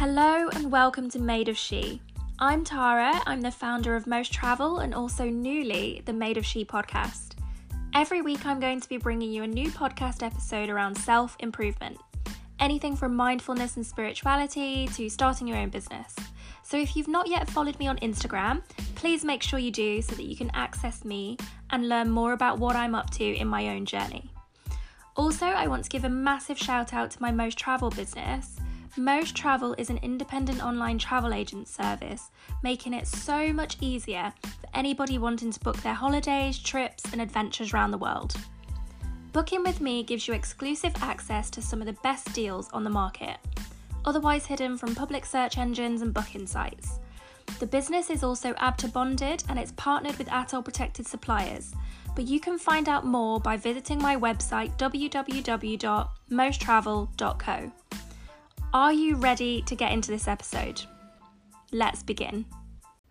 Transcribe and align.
Hello 0.00 0.48
and 0.54 0.72
welcome 0.72 1.10
to 1.10 1.18
Made 1.18 1.50
of 1.50 1.58
She. 1.58 2.00
I'm 2.38 2.64
Tara, 2.64 3.20
I'm 3.26 3.42
the 3.42 3.50
founder 3.50 3.96
of 3.96 4.06
Most 4.06 4.32
Travel 4.32 4.78
and 4.78 4.94
also 4.94 5.28
newly 5.28 6.00
the 6.06 6.12
Made 6.14 6.38
of 6.38 6.46
She 6.46 6.64
podcast. 6.64 7.34
Every 7.94 8.22
week, 8.22 8.46
I'm 8.46 8.60
going 8.60 8.80
to 8.80 8.88
be 8.88 8.96
bringing 8.96 9.30
you 9.30 9.42
a 9.42 9.46
new 9.46 9.70
podcast 9.70 10.22
episode 10.22 10.70
around 10.70 10.96
self 10.96 11.36
improvement. 11.40 11.98
Anything 12.60 12.96
from 12.96 13.14
mindfulness 13.14 13.76
and 13.76 13.84
spirituality 13.84 14.88
to 14.94 15.10
starting 15.10 15.46
your 15.46 15.58
own 15.58 15.68
business. 15.68 16.16
So, 16.62 16.78
if 16.78 16.96
you've 16.96 17.06
not 17.06 17.28
yet 17.28 17.50
followed 17.50 17.78
me 17.78 17.86
on 17.86 17.98
Instagram, 17.98 18.62
please 18.94 19.22
make 19.22 19.42
sure 19.42 19.58
you 19.58 19.70
do 19.70 20.00
so 20.00 20.14
that 20.14 20.24
you 20.24 20.34
can 20.34 20.50
access 20.54 21.04
me 21.04 21.36
and 21.68 21.90
learn 21.90 22.08
more 22.08 22.32
about 22.32 22.58
what 22.58 22.74
I'm 22.74 22.94
up 22.94 23.10
to 23.10 23.36
in 23.36 23.48
my 23.48 23.68
own 23.68 23.84
journey. 23.84 24.30
Also, 25.14 25.44
I 25.44 25.66
want 25.66 25.84
to 25.84 25.90
give 25.90 26.04
a 26.04 26.08
massive 26.08 26.56
shout 26.56 26.94
out 26.94 27.10
to 27.10 27.20
my 27.20 27.30
Most 27.30 27.58
Travel 27.58 27.90
business 27.90 28.56
most 28.96 29.36
Travel 29.36 29.74
is 29.78 29.90
an 29.90 30.00
independent 30.02 30.64
online 30.64 30.98
travel 30.98 31.32
agent 31.32 31.68
service, 31.68 32.30
making 32.62 32.92
it 32.92 33.06
so 33.06 33.52
much 33.52 33.76
easier 33.80 34.32
for 34.42 34.68
anybody 34.74 35.18
wanting 35.18 35.52
to 35.52 35.60
book 35.60 35.76
their 35.78 35.94
holidays, 35.94 36.58
trips, 36.58 37.04
and 37.12 37.20
adventures 37.20 37.72
around 37.72 37.92
the 37.92 37.98
world. 37.98 38.34
Booking 39.32 39.62
with 39.62 39.80
me 39.80 40.02
gives 40.02 40.26
you 40.26 40.34
exclusive 40.34 40.92
access 41.02 41.50
to 41.50 41.62
some 41.62 41.80
of 41.80 41.86
the 41.86 41.96
best 42.02 42.32
deals 42.32 42.68
on 42.70 42.82
the 42.82 42.90
market, 42.90 43.36
otherwise 44.04 44.44
hidden 44.44 44.76
from 44.76 44.92
public 44.94 45.24
search 45.24 45.56
engines 45.56 46.02
and 46.02 46.12
booking 46.12 46.48
sites. 46.48 46.98
The 47.60 47.66
business 47.66 48.10
is 48.10 48.24
also 48.24 48.54
ABTA 48.54 48.92
bonded 48.92 49.44
and 49.48 49.56
it's 49.58 49.72
partnered 49.72 50.16
with 50.16 50.28
ATOL 50.28 50.64
protected 50.64 51.06
suppliers, 51.06 51.74
but 52.16 52.26
you 52.26 52.40
can 52.40 52.58
find 52.58 52.88
out 52.88 53.06
more 53.06 53.38
by 53.38 53.56
visiting 53.56 54.00
my 54.00 54.16
website 54.16 54.76
www.mosttravel.co. 54.78 57.72
Are 58.72 58.92
you 58.92 59.16
ready 59.16 59.62
to 59.62 59.74
get 59.74 59.90
into 59.90 60.12
this 60.12 60.28
episode? 60.28 60.82
Let's 61.72 62.04
begin. 62.04 62.44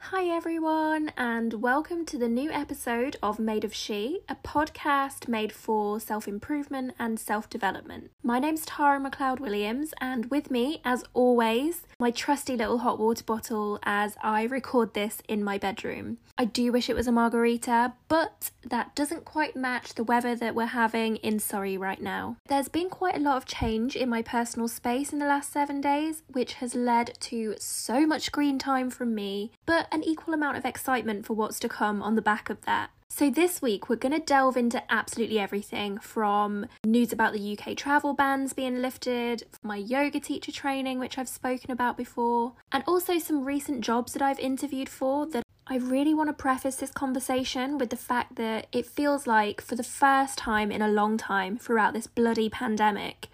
Hi, 0.04 0.26
everyone, 0.28 1.12
and 1.18 1.62
welcome 1.62 2.06
to 2.06 2.18
the 2.18 2.30
new 2.30 2.50
episode 2.52 3.18
of 3.22 3.38
Made 3.38 3.64
of 3.66 3.74
She, 3.76 4.22
a 4.30 4.36
podcast 4.36 5.28
made 5.28 5.52
for 5.52 6.00
self 6.00 6.28
improvement 6.28 6.94
and 6.98 7.20
self 7.20 7.50
development. 7.50 8.10
My 8.24 8.40
name's 8.40 8.66
Tara 8.66 9.00
McLeod 9.00 9.40
Williams, 9.40 9.94
and 10.00 10.32
with 10.32 10.50
me, 10.50 10.82
as 10.86 11.04
always, 11.14 11.84
my 12.00 12.12
trusty 12.12 12.56
little 12.56 12.80
hot 12.80 12.98
water 12.98 13.24
bottle 13.24 13.78
as 13.84 14.16
I 14.24 14.44
record 14.44 14.94
this 14.94 15.22
in 15.28 15.44
my 15.44 15.58
bedroom. 15.58 16.18
I 16.38 16.46
do 16.46 16.72
wish 16.72 16.90
it 16.90 16.96
was 16.96 17.08
a 17.08 17.12
margarita, 17.12 17.94
but 18.08 18.52
that 18.66 18.96
doesn't 18.96 19.26
quite 19.26 19.56
match 19.58 19.94
the 19.94 20.06
weather 20.06 20.34
that 20.36 20.56
we're 20.56 20.68
having 20.68 21.18
in 21.18 21.40
Surrey 21.40 21.78
right 21.78 22.02
now. 22.02 22.38
There's 22.48 22.70
been 22.70 22.90
quite 22.90 23.18
a 23.18 23.20
lot 23.20 23.36
of 23.36 23.46
change 23.46 23.98
in 23.98 24.10
my 24.10 24.22
personal 24.22 24.70
space 24.70 25.12
in 25.12 25.20
the 25.20 25.26
last 25.26 25.52
seven 25.52 25.82
days, 25.82 26.24
which 26.32 26.54
has 26.56 26.74
led 26.74 27.18
to 27.20 27.56
so 27.60 28.08
much 28.08 28.24
screen 28.24 28.58
time 28.58 28.90
from 28.90 29.14
me, 29.14 29.52
but 29.66 29.88
an 29.92 30.04
equal 30.04 30.34
amount 30.34 30.58
of 30.58 30.66
excitement 30.66 31.26
for 31.26 31.34
what's 31.34 31.60
to 31.60 31.70
come 31.70 32.02
on 32.02 32.16
the 32.16 32.22
back 32.22 32.50
of 32.50 32.62
that. 32.66 32.92
So, 33.12 33.30
this 33.30 33.62
week 33.62 33.90
we're 33.90 33.96
going 33.96 34.14
to 34.14 34.20
delve 34.20 34.56
into 34.56 34.84
absolutely 34.92 35.40
everything 35.40 35.98
from 35.98 36.68
news 36.86 37.12
about 37.12 37.34
the 37.34 37.58
UK 37.58 37.76
travel 37.76 38.14
bans 38.14 38.54
being 38.54 38.82
lifted, 38.82 39.44
my 39.64 39.78
yoga 39.78 40.20
teacher 40.20 40.52
training, 40.52 41.00
which 41.00 41.18
I've 41.18 41.28
spoken 41.28 41.72
about 41.72 41.98
before, 41.98 42.54
and 42.72 42.84
also 42.88 43.18
some 43.18 43.44
recent 43.44 43.82
jobs 43.82 44.14
that 44.14 44.22
I've 44.22 44.40
interviewed 44.40 44.90
for 44.90 45.26
that 45.28 45.44
I 45.72 45.78
really 45.78 46.16
want 46.16 46.30
to 46.30 46.34
preface 46.34 46.78
this 46.78 46.90
conversation 46.90 47.78
with 47.78 47.92
the 47.92 47.96
fact 47.96 48.36
that 48.38 48.66
it 48.72 48.88
feels 48.88 49.28
like, 49.28 49.62
for 49.62 49.76
the 49.76 49.84
first 49.84 50.38
time 50.38 50.72
in 50.72 50.82
a 50.82 50.88
long 50.88 51.18
time 51.18 51.58
throughout 51.58 51.94
this 51.94 52.08
bloody 52.08 52.50
pandemic, 52.50 53.28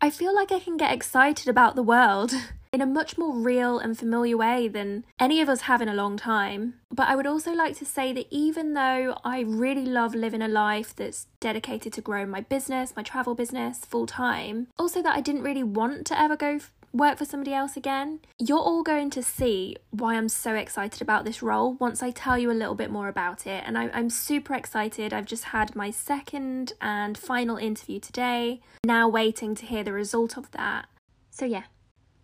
I 0.00 0.10
feel 0.10 0.34
like 0.34 0.52
I 0.52 0.58
can 0.58 0.76
get 0.76 0.92
excited 0.92 1.48
about 1.48 1.74
the 1.76 1.82
world. 1.82 2.32
in 2.72 2.80
a 2.80 2.86
much 2.86 3.18
more 3.18 3.34
real 3.34 3.78
and 3.78 3.98
familiar 3.98 4.36
way 4.36 4.66
than 4.66 5.04
any 5.20 5.42
of 5.42 5.48
us 5.48 5.62
have 5.62 5.82
in 5.82 5.88
a 5.88 5.94
long 5.94 6.16
time. 6.16 6.74
But 6.90 7.08
I 7.08 7.16
would 7.16 7.26
also 7.26 7.52
like 7.52 7.76
to 7.78 7.84
say 7.84 8.12
that 8.14 8.26
even 8.30 8.72
though 8.72 9.18
I 9.24 9.40
really 9.40 9.84
love 9.84 10.14
living 10.14 10.40
a 10.40 10.48
life 10.48 10.96
that's 10.96 11.26
dedicated 11.38 11.92
to 11.94 12.00
growing 12.00 12.30
my 12.30 12.40
business, 12.40 12.96
my 12.96 13.02
travel 13.02 13.34
business 13.34 13.80
full 13.80 14.06
time, 14.06 14.68
also 14.78 15.02
that 15.02 15.14
I 15.14 15.20
didn't 15.20 15.42
really 15.42 15.62
want 15.62 16.06
to 16.06 16.18
ever 16.18 16.34
go 16.34 16.60
work 16.94 17.18
for 17.18 17.24
somebody 17.24 17.52
else 17.52 17.76
again. 17.76 18.20
You're 18.38 18.58
all 18.58 18.82
going 18.82 19.10
to 19.10 19.22
see 19.22 19.76
why 19.90 20.16
I'm 20.16 20.28
so 20.28 20.54
excited 20.54 21.02
about 21.02 21.24
this 21.24 21.42
role 21.42 21.74
once 21.74 22.02
I 22.02 22.10
tell 22.10 22.38
you 22.38 22.50
a 22.50 22.52
little 22.52 22.74
bit 22.74 22.90
more 22.90 23.08
about 23.08 23.46
it. 23.46 23.64
And 23.66 23.76
I, 23.76 23.86
am 23.88 24.10
super 24.10 24.54
excited. 24.54 25.12
I've 25.12 25.26
just 25.26 25.44
had 25.44 25.76
my 25.76 25.90
second 25.90 26.72
and 26.80 27.16
final 27.16 27.56
interview 27.56 28.00
today, 28.00 28.60
now 28.84 29.08
waiting 29.08 29.54
to 29.56 29.66
hear 29.66 29.84
the 29.84 29.92
result 29.92 30.36
of 30.36 30.50
that. 30.52 30.86
So, 31.30 31.46
yeah, 31.46 31.64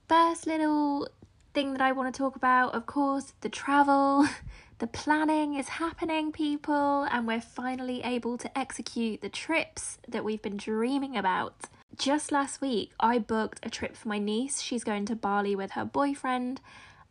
first 0.08 0.46
little 0.46 1.08
thing 1.54 1.72
that 1.72 1.80
I 1.82 1.92
want 1.92 2.12
to 2.12 2.18
talk 2.18 2.34
about, 2.34 2.74
of 2.74 2.86
course, 2.86 3.34
the 3.40 3.48
travel. 3.48 4.26
The 4.78 4.86
planning 4.86 5.54
is 5.54 5.70
happening, 5.70 6.30
people, 6.30 7.02
and 7.10 7.26
we're 7.26 7.40
finally 7.40 8.00
able 8.04 8.38
to 8.38 8.56
execute 8.56 9.22
the 9.22 9.28
trips 9.28 9.98
that 10.06 10.24
we've 10.24 10.40
been 10.40 10.56
dreaming 10.56 11.16
about. 11.16 11.64
Just 11.96 12.30
last 12.30 12.60
week, 12.60 12.92
I 13.00 13.18
booked 13.18 13.66
a 13.66 13.70
trip 13.70 13.96
for 13.96 14.06
my 14.06 14.20
niece. 14.20 14.60
She's 14.60 14.84
going 14.84 15.04
to 15.06 15.16
Bali 15.16 15.56
with 15.56 15.72
her 15.72 15.84
boyfriend, 15.84 16.60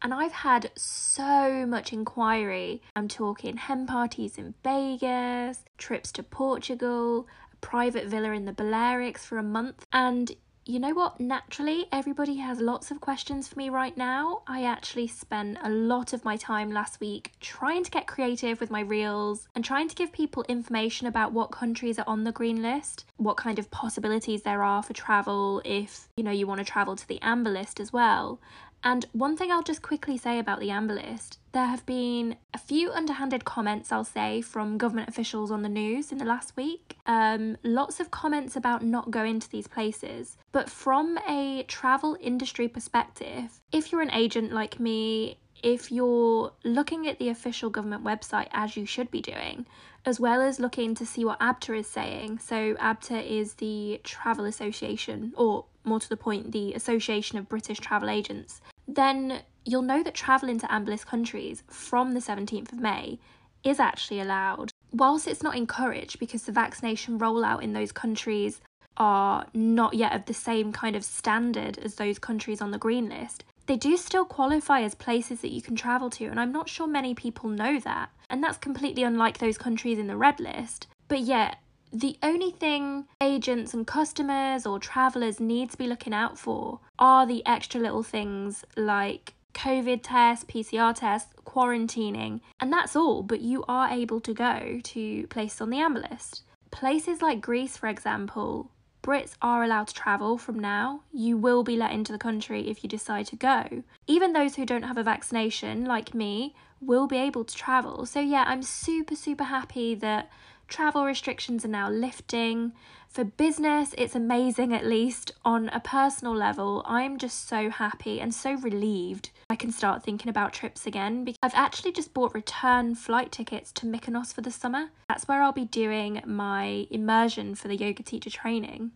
and 0.02 0.14
I've 0.14 0.32
had 0.32 0.72
so 0.78 1.66
much 1.66 1.92
inquiry. 1.92 2.82
I'm 2.96 3.10
talking 3.10 3.58
hen 3.58 3.86
parties 3.86 4.38
in 4.38 4.54
Vegas, 4.64 5.66
trips 5.78 6.14
to 6.14 6.24
Portugal, 6.24 7.28
a 7.52 7.56
private 7.58 8.06
villa 8.06 8.32
in 8.32 8.46
the 8.46 8.54
Balearics 8.54 9.26
for 9.26 9.38
a 9.38 9.44
month, 9.44 9.86
and 9.92 10.32
you 10.68 10.80
know 10.80 10.94
what? 10.94 11.20
Naturally, 11.20 11.86
everybody 11.94 12.36
has 12.36 12.60
lots 12.60 12.92
of 12.92 13.00
questions 13.00 13.48
for 13.48 13.58
me 13.58 13.70
right 13.70 13.96
now. 13.96 14.42
I 14.48 14.66
actually 14.66 15.08
spent 15.08 15.58
a 15.64 15.70
lot 15.70 16.12
of 16.12 16.26
my 16.26 16.36
time 16.36 16.72
last 16.72 17.00
week 17.00 17.32
trying 17.40 17.86
to 17.86 17.92
get 17.92 18.06
creative 18.06 18.60
with 18.60 18.70
my 18.70 18.82
reels 18.82 19.48
and 19.56 19.64
trying 19.64 19.88
to 19.88 19.96
give 19.96 20.12
people 20.12 20.44
information 20.50 21.08
about 21.08 21.32
what 21.32 21.52
countries 21.52 21.98
are 21.98 22.08
on 22.08 22.26
the 22.26 22.34
green 22.34 22.62
list, 22.62 23.06
what 23.16 23.38
kind 23.38 23.60
of 23.60 23.72
possibilities 23.72 24.42
there 24.42 24.62
are 24.62 24.84
for 24.84 24.94
travel 24.94 25.62
if, 25.64 26.10
you 26.18 26.24
know, 26.24 26.32
you 26.32 26.46
want 26.46 26.60
to 26.60 26.66
travel 26.66 26.98
to 26.98 27.08
the 27.08 27.22
amber 27.22 27.50
list 27.50 27.80
as 27.80 27.94
well. 27.94 28.40
And 28.88 29.06
one 29.12 29.36
thing 29.36 29.52
I'll 29.52 29.64
just 29.64 29.82
quickly 29.82 30.18
say 30.18 30.40
about 30.40 30.62
the 30.62 30.72
Amber 30.72 30.94
List 30.94 31.40
there 31.52 31.66
have 31.66 31.86
been 31.86 32.38
a 32.54 32.58
few 32.58 32.90
underhanded 32.92 33.44
comments, 33.44 33.92
I'll 33.92 34.06
say, 34.06 34.40
from 34.42 34.78
government 34.78 35.10
officials 35.10 35.52
on 35.52 35.62
the 35.62 35.68
news 35.68 36.12
in 36.14 36.20
the 36.20 36.26
last 36.26 36.56
week. 36.56 36.96
Um, 37.06 37.58
lots 37.64 38.00
of 38.00 38.12
comments 38.12 38.56
about 38.56 38.82
not 38.82 39.12
going 39.12 39.42
to 39.42 39.52
these 39.52 39.68
places. 39.68 40.38
But 40.54 40.70
from 40.70 41.18
a 41.28 41.64
travel 41.64 42.16
industry 42.22 42.70
perspective, 42.70 43.60
if 43.74 43.92
you're 43.92 44.04
an 44.04 44.12
agent 44.12 44.54
like 44.54 44.80
me, 44.80 45.40
if 45.62 45.92
you're 45.92 46.54
looking 46.64 47.08
at 47.08 47.20
the 47.20 47.28
official 47.28 47.70
government 47.70 48.06
website 48.06 48.48
as 48.52 48.78
you 48.78 48.86
should 48.86 49.12
be 49.12 49.22
doing, 49.22 49.66
as 50.06 50.20
well 50.20 50.42
as 50.42 50.60
looking 50.60 50.96
to 50.96 51.06
see 51.06 51.26
what 51.26 51.40
ABTA 51.40 51.80
is 51.80 51.88
saying. 51.88 52.40
So, 52.40 52.76
ABTA 52.76 53.30
is 53.30 53.56
the 53.56 54.00
Travel 54.04 54.46
Association, 54.46 55.34
or 55.36 55.66
more 55.84 56.00
to 56.00 56.08
the 56.08 56.16
point, 56.16 56.52
the 56.52 56.74
Association 56.74 57.38
of 57.38 57.50
British 57.50 57.80
Travel 57.80 58.10
Agents, 58.10 58.62
then 58.88 59.42
you'll 59.66 59.82
know 59.82 60.02
that 60.02 60.14
travel 60.14 60.50
into 60.50 60.72
amber 60.72 60.96
countries 60.98 61.64
from 61.68 62.14
the 62.14 62.20
17th 62.20 62.72
of 62.72 62.80
May 62.80 63.20
is 63.64 63.80
actually 63.80 64.20
allowed. 64.20 64.72
Whilst 64.92 65.28
it's 65.28 65.44
not 65.44 65.58
encouraged 65.58 66.20
because 66.20 66.44
the 66.44 66.52
vaccination 66.52 67.20
rollout 67.20 67.62
in 67.62 67.74
those 67.74 67.92
countries 67.92 68.62
are 68.96 69.46
not 69.54 69.94
yet 69.94 70.16
of 70.16 70.26
the 70.26 70.34
same 70.34 70.72
kind 70.72 70.96
of 70.96 71.04
standard 71.04 71.78
as 71.80 71.96
those 71.96 72.18
countries 72.18 72.62
on 72.62 72.72
the 72.72 72.78
green 72.78 73.10
list, 73.10 73.44
they 73.68 73.76
do 73.76 73.98
still 73.98 74.26
qualify 74.26 74.82
as 74.82 74.96
places 74.96 75.42
that 75.42 75.52
you 75.52 75.62
can 75.62 75.76
travel 75.76 76.10
to, 76.10 76.26
and 76.26 76.40
I'm 76.40 76.54
not 76.54 76.70
sure 76.70 76.88
many 76.88 77.14
people 77.14 77.50
know 77.50 77.80
that. 77.82 78.10
And 78.30 78.42
that's 78.42 78.58
completely 78.58 79.04
unlike 79.04 79.38
those 79.38 79.58
countries 79.58 80.00
in 80.00 80.08
the 80.08 80.16
red 80.16 80.40
list. 80.40 80.88
But 81.10 81.20
yet, 81.20 81.58
the 81.92 82.18
only 82.22 82.52
thing 82.52 83.06
agents 83.22 83.74
and 83.74 83.88
customers 83.88 84.66
or 84.66 84.80
travelers 84.80 85.40
need 85.40 85.72
to 85.72 85.78
be 85.78 85.88
looking 85.88 86.14
out 86.14 86.38
for 86.38 86.80
are 87.00 87.26
the 87.26 87.46
extra 87.46 87.80
little 87.80 88.04
things 88.04 88.66
like 88.76 89.34
COVID 89.54 90.02
tests, 90.04 90.46
PCR 90.46 90.94
tests, 90.94 91.34
quarantining, 91.46 92.42
and 92.60 92.72
that's 92.72 92.96
all, 92.96 93.24
but 93.24 93.42
you 93.42 93.64
are 93.68 93.90
able 93.90 94.20
to 94.22 94.34
go 94.34 94.80
to 94.84 95.28
places 95.28 95.62
on 95.62 95.70
the 95.70 95.80
amber 95.80 96.06
list. 96.12 96.44
Places 96.70 97.22
like 97.22 97.42
Greece, 97.42 97.78
for 97.78 97.88
example, 97.88 98.70
Brits 99.02 99.36
are 99.42 99.64
allowed 99.64 99.88
to 99.88 99.94
travel 99.94 100.38
from 100.38 100.60
now. 100.60 101.02
You 101.14 101.38
will 101.38 101.64
be 101.64 101.78
let 101.78 101.94
into 101.94 102.12
the 102.12 102.18
country 102.18 102.70
if 102.70 102.84
you 102.84 102.90
decide 102.90 103.26
to 103.28 103.36
go. 103.38 103.84
Even 104.06 104.34
those 104.34 104.56
who 104.56 104.66
don't 104.66 104.84
have 104.84 104.98
a 104.98 105.04
vaccination, 105.04 105.86
like 105.86 106.14
me, 106.14 106.54
will 106.82 107.08
be 107.08 107.18
able 107.18 107.46
to 107.46 107.56
travel. 107.56 108.06
So, 108.06 108.20
yeah, 108.20 108.44
I'm 108.46 108.62
super, 108.62 109.16
super 109.16 109.46
happy 109.46 109.96
that 109.96 110.30
travel 110.68 111.06
restrictions 111.06 111.66
are 111.66 111.70
now 111.70 111.90
lifting. 111.90 112.74
For 113.10 113.24
business, 113.24 113.96
it's 113.98 114.16
amazing, 114.16 114.74
at 114.74 114.86
least. 114.86 115.32
On 115.44 115.70
a 115.70 115.80
personal 115.80 116.36
level, 116.36 116.84
I'm 116.86 117.18
just 117.18 117.48
so 117.48 117.70
happy 117.70 118.20
and 118.20 118.34
so 118.34 118.54
relieved 118.54 119.32
I 119.50 119.56
can 119.56 119.72
start 119.72 120.04
thinking 120.04 120.30
about 120.30 120.52
trips 120.52 120.86
again 120.86 121.24
because 121.24 121.40
I've 121.42 121.56
actually 121.56 121.94
just 121.94 122.14
bought 122.14 122.34
return 122.34 122.96
flight 122.96 123.32
tickets 123.32 123.72
to 123.74 123.86
Mykonos 123.86 124.34
for 124.34 124.42
the 124.42 124.52
summer. 124.52 124.90
That's 125.08 125.28
where 125.28 125.42
I'll 125.42 125.54
be 125.54 125.66
doing 125.66 126.22
my 126.26 126.86
immersion 126.92 127.56
for 127.56 127.70
the 127.70 127.78
yoga 127.78 128.04
teacher 128.04 128.30
training. 128.30 128.92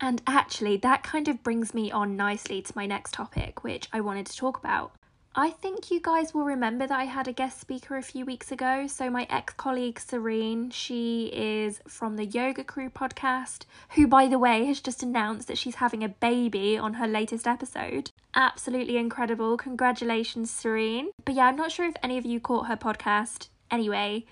And 0.00 0.22
actually, 0.26 0.76
that 0.78 1.02
kind 1.02 1.26
of 1.26 1.42
brings 1.42 1.74
me 1.74 1.90
on 1.90 2.16
nicely 2.16 2.62
to 2.62 2.72
my 2.74 2.86
next 2.86 3.12
topic, 3.12 3.64
which 3.64 3.88
I 3.92 4.00
wanted 4.00 4.26
to 4.26 4.36
talk 4.36 4.58
about. 4.58 4.92
I 5.34 5.50
think 5.50 5.92
you 5.92 6.00
guys 6.00 6.34
will 6.34 6.42
remember 6.42 6.88
that 6.88 6.98
I 6.98 7.04
had 7.04 7.28
a 7.28 7.32
guest 7.32 7.60
speaker 7.60 7.96
a 7.96 8.02
few 8.02 8.26
weeks 8.26 8.50
ago. 8.50 8.88
So, 8.88 9.08
my 9.10 9.28
ex 9.30 9.54
colleague 9.54 10.00
Serene, 10.00 10.70
she 10.70 11.30
is 11.32 11.80
from 11.86 12.16
the 12.16 12.24
Yoga 12.24 12.64
Crew 12.64 12.90
podcast, 12.90 13.64
who, 13.90 14.08
by 14.08 14.26
the 14.26 14.40
way, 14.40 14.64
has 14.64 14.80
just 14.80 15.04
announced 15.04 15.46
that 15.46 15.56
she's 15.56 15.76
having 15.76 16.02
a 16.02 16.08
baby 16.08 16.76
on 16.76 16.94
her 16.94 17.06
latest 17.06 17.46
episode. 17.46 18.10
Absolutely 18.34 18.96
incredible. 18.96 19.56
Congratulations, 19.56 20.50
Serene. 20.50 21.10
But 21.24 21.36
yeah, 21.36 21.46
I'm 21.46 21.56
not 21.56 21.70
sure 21.70 21.86
if 21.86 21.94
any 22.02 22.18
of 22.18 22.26
you 22.26 22.40
caught 22.40 22.66
her 22.66 22.76
podcast. 22.76 23.50
Anyway, 23.70 24.24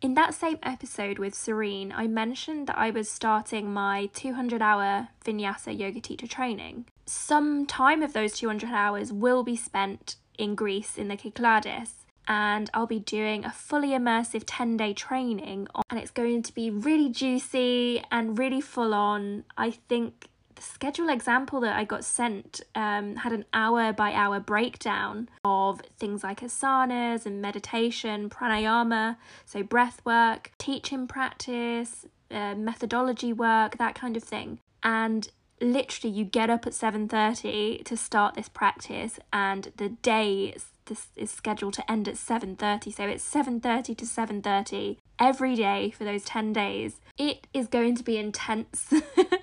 in 0.00 0.14
that 0.14 0.32
same 0.32 0.58
episode 0.62 1.18
with 1.18 1.34
Serene, 1.34 1.92
I 1.92 2.06
mentioned 2.06 2.68
that 2.68 2.78
I 2.78 2.90
was 2.90 3.10
starting 3.10 3.74
my 3.74 4.08
200 4.14 4.62
hour 4.62 5.08
vinyasa 5.22 5.78
yoga 5.78 6.00
teacher 6.00 6.26
training. 6.26 6.86
Some 7.04 7.66
time 7.66 8.02
of 8.02 8.14
those 8.14 8.32
200 8.38 8.70
hours 8.70 9.12
will 9.12 9.42
be 9.42 9.54
spent 9.54 10.16
in 10.38 10.54
Greece 10.54 10.98
in 10.98 11.08
the 11.08 11.16
Kyklades 11.16 11.90
and 12.28 12.70
I'll 12.74 12.86
be 12.86 12.98
doing 12.98 13.44
a 13.44 13.52
fully 13.52 13.90
immersive 13.90 14.42
10 14.46 14.76
day 14.76 14.92
training 14.92 15.68
and 15.90 16.00
it's 16.00 16.10
going 16.10 16.42
to 16.42 16.54
be 16.54 16.70
really 16.70 17.08
juicy 17.08 18.02
and 18.10 18.38
really 18.38 18.60
full 18.60 18.94
on. 18.94 19.44
I 19.56 19.70
think 19.70 20.28
the 20.56 20.62
schedule 20.62 21.08
example 21.08 21.60
that 21.60 21.76
I 21.76 21.84
got 21.84 22.04
sent 22.04 22.62
um, 22.74 23.16
had 23.16 23.32
an 23.32 23.44
hour 23.52 23.92
by 23.92 24.12
hour 24.12 24.40
breakdown 24.40 25.28
of 25.44 25.80
things 25.98 26.24
like 26.24 26.40
asanas 26.40 27.26
and 27.26 27.40
meditation, 27.40 28.28
pranayama, 28.30 29.16
so 29.44 29.62
breath 29.62 30.00
work, 30.04 30.52
teaching 30.58 31.06
practice, 31.06 32.06
uh, 32.30 32.54
methodology 32.54 33.32
work, 33.32 33.76
that 33.76 33.94
kind 33.94 34.16
of 34.16 34.24
thing. 34.24 34.58
And 34.82 35.28
literally 35.60 36.14
you 36.14 36.24
get 36.24 36.50
up 36.50 36.66
at 36.66 36.74
7:30 36.74 37.84
to 37.84 37.96
start 37.96 38.34
this 38.34 38.48
practice 38.48 39.18
and 39.32 39.72
the 39.76 39.88
day 39.88 40.52
is, 40.56 40.66
this 40.86 41.08
is 41.16 41.30
scheduled 41.30 41.74
to 41.74 41.90
end 41.90 42.08
at 42.08 42.16
7:30 42.16 42.94
so 42.94 43.04
it's 43.04 43.24
7:30 43.24 43.96
to 43.96 44.04
7:30 44.04 44.98
every 45.18 45.54
day 45.54 45.90
for 45.90 46.04
those 46.04 46.24
10 46.24 46.52
days. 46.52 47.00
It 47.18 47.46
is 47.54 47.68
going 47.68 47.94
to 47.96 48.02
be 48.02 48.18
intense 48.18 48.92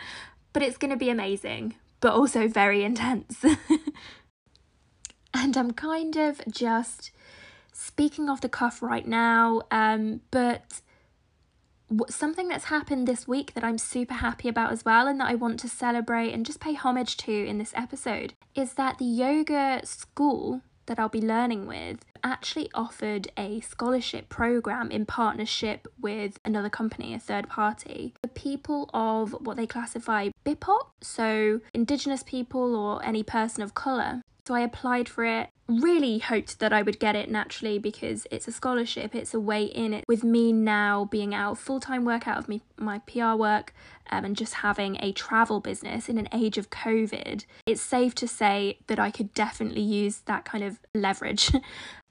but 0.54 0.62
it's 0.62 0.78
going 0.78 0.92
to 0.92 0.98
be 0.98 1.10
amazing 1.10 1.76
but 2.00 2.14
also 2.14 2.48
very 2.48 2.84
intense. 2.84 3.44
And 5.36 5.58
I'm 5.58 5.72
kind 5.72 6.16
of 6.16 6.42
just 6.48 7.10
speaking 7.72 8.30
off 8.30 8.40
the 8.42 8.50
cuff 8.50 8.84
right 8.84 9.08
now 9.08 9.64
um 9.72 10.22
but 10.30 10.82
something 12.10 12.48
that's 12.48 12.66
happened 12.66 13.08
this 13.08 13.28
week 13.28 13.54
that 13.54 13.64
I'm 13.64 13.78
super 13.78 14.16
happy 14.16 14.48
about 14.48 14.72
as 14.72 14.86
well, 14.86 15.08
and 15.08 15.20
that 15.20 15.30
I 15.30 15.36
want 15.36 15.60
to 15.62 15.70
celebrate 15.70 16.34
and 16.34 16.46
just 16.46 16.60
pay 16.60 16.74
homage 16.74 17.18
to 17.18 17.32
in 17.32 17.58
this 17.58 17.74
episode 17.76 18.34
is 18.56 18.74
that 18.74 18.98
the 18.98 19.06
yoga 19.06 19.82
school 19.86 20.62
that 20.86 21.00
I'll 21.00 21.10
be 21.10 21.22
learning 21.22 21.66
with 21.66 22.04
actually 22.24 22.70
offered 22.74 23.30
a 23.38 23.62
scholarship 23.62 24.30
program 24.30 24.92
in 24.92 25.06
partnership 25.06 25.88
with 26.00 26.38
another 26.46 26.70
company, 26.70 27.14
a 27.14 27.20
third 27.20 27.50
party, 27.50 28.14
for 28.22 28.28
people 28.30 28.90
of 28.94 29.32
what 29.46 29.58
they 29.58 29.68
classify 29.68 30.30
BIPOC, 30.46 30.88
so 31.02 31.62
Indigenous 31.74 32.24
people 32.24 32.76
or 32.76 33.04
any 33.06 33.24
person 33.24 33.64
of 33.64 33.74
colour. 33.74 34.22
So 34.46 34.54
I 34.54 34.62
applied 34.62 35.08
for 35.08 35.24
it. 35.24 35.50
Really 35.70 36.20
hoped 36.20 36.60
that 36.60 36.74
I 36.74 36.82
would 36.82 37.00
get 37.00 37.16
it 37.16 37.32
naturally 37.32 37.80
because 37.80 38.28
it's 38.30 38.48
a 38.48 38.52
scholarship, 38.52 39.16
it's 39.16 39.34
a 39.34 39.40
way 39.40 39.64
in 39.64 39.94
it. 39.94 40.04
With 40.08 40.24
me 40.24 40.52
now 40.52 41.06
being 41.06 41.34
out 41.34 41.58
full 41.58 41.80
time 41.80 42.04
work 42.04 42.28
out 42.28 42.38
of 42.38 42.50
me, 42.50 42.62
my 42.78 43.00
PR 43.00 43.36
work 43.36 43.74
um, 44.12 44.26
and 44.26 44.36
just 44.36 44.56
having 44.56 44.98
a 45.00 45.14
travel 45.14 45.62
business 45.62 46.10
in 46.10 46.18
an 46.18 46.28
age 46.34 46.58
of 46.58 46.70
COVID, 46.70 47.46
it's 47.66 47.82
safe 47.82 48.14
to 48.16 48.28
say 48.28 48.80
that 48.88 49.00
I 49.00 49.12
could 49.12 49.34
definitely 49.34 49.82
use 49.82 50.20
that 50.26 50.44
kind 50.44 50.64
of 50.64 50.80
leverage. 50.94 51.52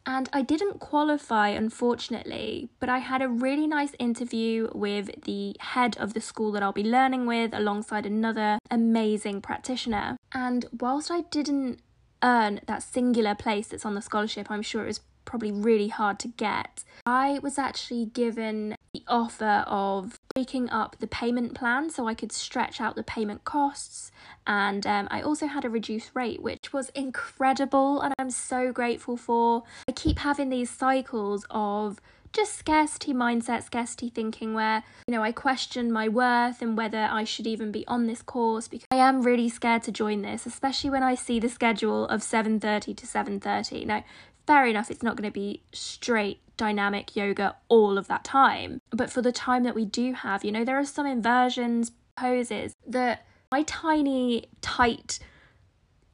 And 0.05 0.29
I 0.33 0.43
didn't 0.43 0.81
qualify, 0.81 1.51
unfortunately, 1.51 2.69
but 2.81 2.89
I 2.89 2.99
had 2.99 3.23
a 3.23 3.29
really 3.29 3.69
nice 3.69 3.93
interview 4.01 4.69
with 4.75 5.23
the 5.23 5.55
head 5.61 5.97
of 5.97 6.13
the 6.13 6.21
school 6.21 6.51
that 6.53 6.63
I'll 6.65 6.73
be 6.73 6.83
learning 6.83 7.27
with, 7.27 7.55
alongside 7.55 8.05
another 8.05 8.59
amazing 8.69 9.43
practitioner. 9.43 10.17
And 10.33 10.67
whilst 10.81 11.09
I 11.13 11.21
didn't 11.31 11.83
earn 12.23 12.61
that 12.67 12.83
singular 12.83 13.35
place 13.35 13.69
that's 13.69 13.85
on 13.85 13.95
the 13.95 14.03
scholarship, 14.03 14.51
I'm 14.51 14.63
sure 14.63 14.83
it 14.85 14.89
was 14.89 15.01
probably 15.25 15.53
really 15.53 15.89
hard 15.89 16.19
to 16.21 16.29
get. 16.29 16.85
I 17.07 17.39
was 17.43 17.59
actually 17.59 18.07
given 18.07 18.77
the 18.93 19.03
offer 19.09 19.65
of 19.67 20.19
breaking 20.35 20.71
up 20.71 20.97
the 20.99 21.07
payment 21.07 21.55
plan 21.55 21.91
so 21.91 22.07
I 22.07 22.15
could 22.15 22.33
stretch 22.33 22.81
out 22.81 22.97
the 22.97 23.03
payment 23.03 23.45
costs, 23.45 24.11
and 24.47 24.87
um, 24.87 25.09
I 25.11 25.23
also 25.23 25.47
had 25.47 25.65
a 25.65 25.71
reduced 25.71 26.11
rate, 26.15 26.43
which 26.43 26.73
was 26.73 26.91
incredible, 26.91 28.01
and 28.01 28.15
I'm 28.19 28.31
so 28.31 28.73
grateful 28.73 29.17
for. 29.17 29.63
I 29.89 29.93
keep 29.93 30.19
having 30.19 30.49
these 30.49 30.71
cycles 30.71 31.47
of 31.51 32.01
just 32.33 32.55
scarcity 32.55 33.13
mindset, 33.13 33.65
scarcity 33.65 34.09
thinking, 34.09 34.55
where, 34.55 34.83
you 35.07 35.13
know, 35.13 35.23
I 35.23 35.33
question 35.33 35.93
my 35.93 36.09
worth 36.09 36.63
and 36.63 36.77
whether 36.77 37.09
I 37.11 37.25
should 37.25 37.47
even 37.47 37.71
be 37.71 37.87
on 37.87 38.07
this 38.07 38.23
course 38.23 38.69
because 38.69 38.87
I 38.91 38.97
am 38.97 39.23
really 39.23 39.49
scared 39.49 39.83
to 39.85 39.93
join 39.93 40.23
this, 40.23 40.47
especially 40.47 40.91
when 40.91 41.03
I 41.03 41.15
see 41.15 41.39
the 41.39 41.49
schedule 41.49 42.07
of 42.07 42.23
7:30 42.23 42.95
to 42.97 43.07
7:30. 43.07 43.85
Now, 43.87 44.05
fair 44.47 44.67
enough, 44.67 44.91
it's 44.91 45.03
not 45.03 45.17
going 45.17 45.31
to 45.31 45.35
be 45.35 45.63
straight 45.73 46.41
dynamic 46.57 47.17
yoga 47.17 47.57
all 47.69 47.99
of 47.99 48.09
that 48.09 48.25
time, 48.25 48.81
but 48.91 49.11
for 49.11 49.23
the 49.23 49.33
time 49.33 49.63
that 49.65 49.75
we 49.75 49.85
do 49.85 50.13
have, 50.13 50.45
you 50.45 50.53
know, 50.53 50.65
there 50.65 50.79
are 50.79 50.85
some 50.85 51.07
inversions, 51.07 51.93
poses 52.17 52.75
that 52.87 53.27
my 53.51 53.63
tiny, 53.65 54.47
tight, 54.61 55.19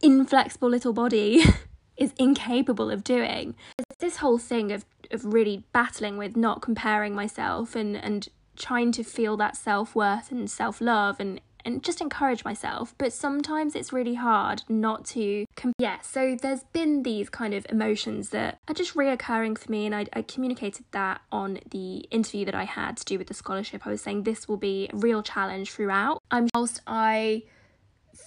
inflexible 0.01 0.69
little 0.69 0.93
body 0.93 1.45
is 1.97 2.13
incapable 2.19 2.91
of 2.91 3.05
doing. 3.05 3.55
It's 3.79 4.01
this 4.01 4.17
whole 4.19 4.39
thing 4.39 4.73
of 4.73 4.85
of 5.11 5.25
really 5.25 5.65
battling 5.73 6.17
with 6.17 6.37
not 6.37 6.63
comparing 6.63 7.15
myself 7.15 7.75
and 7.75 7.97
and 7.97 8.29
trying 8.57 8.91
to 8.91 9.05
feel 9.05 9.37
that 9.37 9.57
self-worth 9.57 10.33
and 10.33 10.51
self-love 10.51 11.21
and 11.21 11.41
and 11.65 11.83
just 11.83 12.01
encourage 12.01 12.45
myself. 12.45 12.95
But 12.99 13.13
sometimes 13.13 13.75
it's 13.75 13.93
really 13.93 14.15
hard 14.15 14.63
not 14.69 15.05
to 15.07 15.45
com- 15.57 15.73
yeah 15.79 16.01
so 16.01 16.37
there's 16.41 16.65
been 16.73 17.03
these 17.03 17.29
kind 17.29 17.55
of 17.55 17.67
emotions 17.69 18.31
that 18.31 18.59
are 18.69 18.75
just 18.75 18.95
reoccurring 18.95 19.59
for 19.59 19.71
me 19.71 19.87
and 19.87 19.95
I, 19.95 20.07
I 20.13 20.23
communicated 20.23 20.87
that 20.93 21.21
on 21.31 21.61
the 21.71 21.99
interview 22.11 22.45
that 22.47 22.55
i 22.55 22.65
had 22.65 22.97
to 22.99 23.05
do 23.05 23.19
with 23.19 23.27
the 23.27 23.35
scholarship. 23.35 23.87
I 23.87 23.91
was 23.91 24.03
saying 24.03 24.23
this 24.23 24.49
will 24.49 24.57
be 24.57 24.89
a 24.93 24.97
real 24.97 25.23
challenge 25.23 25.73
throughout. 25.73 26.23
I'm 26.31 26.49
whilst 26.55 26.81
i 26.87 27.43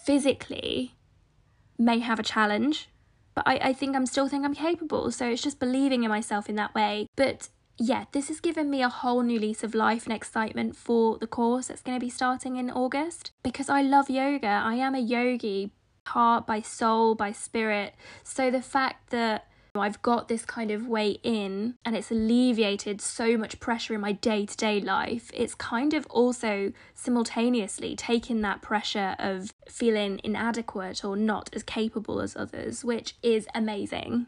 physically 0.05 0.95
may 1.77 1.99
have 1.99 2.19
a 2.19 2.23
challenge 2.23 2.89
but 3.33 3.47
I, 3.47 3.55
I 3.55 3.73
think 3.73 3.95
I'm 3.95 4.05
still 4.05 4.27
think 4.27 4.45
I'm 4.45 4.53
capable. 4.53 5.11
So 5.11 5.27
it's 5.27 5.41
just 5.41 5.59
believing 5.59 6.03
in 6.03 6.09
myself 6.09 6.49
in 6.49 6.55
that 6.55 6.75
way. 6.75 7.07
But 7.15 7.49
yeah, 7.77 8.05
this 8.11 8.27
has 8.27 8.39
given 8.39 8.69
me 8.69 8.81
a 8.81 8.89
whole 8.89 9.21
new 9.21 9.39
lease 9.39 9.63
of 9.63 9.73
life 9.73 10.05
and 10.05 10.13
excitement 10.13 10.75
for 10.75 11.17
the 11.17 11.27
course 11.27 11.67
that's 11.67 11.81
going 11.81 11.99
to 11.99 12.05
be 12.05 12.09
starting 12.09 12.57
in 12.57 12.69
August 12.69 13.31
because 13.43 13.69
I 13.69 13.81
love 13.81 14.09
yoga. 14.09 14.47
I 14.47 14.75
am 14.75 14.93
a 14.93 14.99
yogi, 14.99 15.71
heart, 16.07 16.45
by 16.45 16.61
soul, 16.61 17.15
by 17.15 17.31
spirit. 17.31 17.95
So 18.23 18.51
the 18.51 18.61
fact 18.61 19.09
that 19.11 19.47
I've 19.79 20.01
got 20.01 20.27
this 20.27 20.43
kind 20.43 20.69
of 20.69 20.87
way 20.87 21.19
in 21.23 21.75
and 21.85 21.95
it's 21.95 22.11
alleviated 22.11 22.99
so 22.99 23.37
much 23.37 23.59
pressure 23.61 23.93
in 23.93 24.01
my 24.01 24.11
day 24.11 24.45
to 24.45 24.57
day 24.57 24.81
life. 24.81 25.31
It's 25.33 25.55
kind 25.55 25.93
of 25.93 26.05
also 26.07 26.73
simultaneously 26.93 27.95
taken 27.95 28.41
that 28.41 28.61
pressure 28.61 29.15
of 29.17 29.53
feeling 29.69 30.19
inadequate 30.23 31.05
or 31.05 31.15
not 31.15 31.49
as 31.53 31.63
capable 31.63 32.19
as 32.19 32.35
others, 32.35 32.83
which 32.83 33.15
is 33.23 33.47
amazing. 33.55 34.27